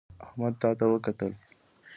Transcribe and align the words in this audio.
احمد 0.23 0.53
تا 0.61 0.69
ته 0.79 0.85
وکتل 0.93 1.31